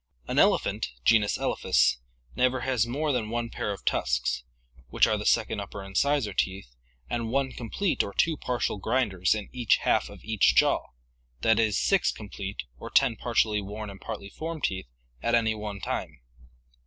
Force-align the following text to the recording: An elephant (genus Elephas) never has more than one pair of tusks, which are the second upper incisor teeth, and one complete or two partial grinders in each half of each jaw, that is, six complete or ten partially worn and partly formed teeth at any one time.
An 0.27 0.39
elephant 0.39 0.93
(genus 1.05 1.37
Elephas) 1.37 1.99
never 2.35 2.61
has 2.61 2.87
more 2.87 3.11
than 3.11 3.29
one 3.29 3.51
pair 3.51 3.71
of 3.71 3.85
tusks, 3.85 4.43
which 4.89 5.05
are 5.05 5.15
the 5.15 5.27
second 5.27 5.59
upper 5.59 5.83
incisor 5.83 6.33
teeth, 6.33 6.75
and 7.07 7.29
one 7.29 7.51
complete 7.51 8.01
or 8.01 8.11
two 8.11 8.35
partial 8.35 8.79
grinders 8.79 9.35
in 9.35 9.47
each 9.53 9.75
half 9.83 10.09
of 10.09 10.23
each 10.23 10.55
jaw, 10.55 10.87
that 11.41 11.59
is, 11.59 11.77
six 11.77 12.11
complete 12.11 12.63
or 12.79 12.89
ten 12.89 13.15
partially 13.15 13.61
worn 13.61 13.91
and 13.91 14.01
partly 14.01 14.29
formed 14.29 14.63
teeth 14.63 14.87
at 15.21 15.35
any 15.35 15.53
one 15.53 15.79
time. 15.79 16.19